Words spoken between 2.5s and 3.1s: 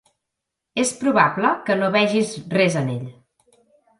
res en ell.